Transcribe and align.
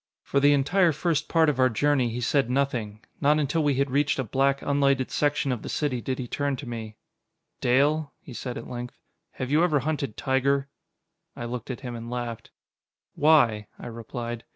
For 0.23 0.39
the 0.39 0.51
entire 0.53 0.93
first 0.93 1.27
part 1.29 1.47
of 1.47 1.59
our 1.59 1.69
journey 1.69 2.09
he 2.09 2.21
said 2.21 2.49
nothing. 2.49 3.01
Not 3.21 3.37
until 3.37 3.63
we 3.63 3.75
had 3.75 3.91
reached 3.91 4.17
a 4.17 4.23
black, 4.23 4.63
unlighted 4.63 5.11
section 5.11 5.51
of 5.51 5.61
the 5.61 5.69
city 5.69 6.01
did 6.01 6.17
he 6.17 6.27
turn 6.27 6.55
to 6.55 6.65
me. 6.67 6.97
"Dale," 7.59 8.11
he 8.19 8.33
said 8.33 8.57
at 8.57 8.67
length, 8.67 8.97
"have 9.33 9.51
you 9.51 9.63
ever 9.63 9.81
hunted 9.81 10.17
tiger?" 10.17 10.67
I 11.35 11.45
looked 11.45 11.69
at 11.69 11.81
him 11.81 11.95
and 11.95 12.09
laughed. 12.09 12.49
"Why?" 13.13 13.67
I 13.77 13.85
replied. 13.85 14.43